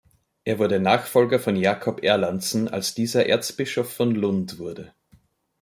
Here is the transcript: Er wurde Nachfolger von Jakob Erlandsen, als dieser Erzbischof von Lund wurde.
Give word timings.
Er 0.45 0.57
wurde 0.57 0.79
Nachfolger 0.79 1.37
von 1.37 1.55
Jakob 1.55 2.03
Erlandsen, 2.03 2.67
als 2.67 2.95
dieser 2.95 3.27
Erzbischof 3.27 3.93
von 3.93 4.15
Lund 4.15 4.57
wurde. 4.57 4.95